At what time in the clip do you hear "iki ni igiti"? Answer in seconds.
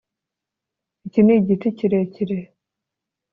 1.05-1.67